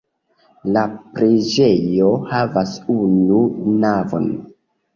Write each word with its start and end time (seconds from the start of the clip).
La 0.77 0.85
preĝejo 1.19 2.09
havas 2.31 2.73
unu 2.97 3.45
navon. 3.87 4.31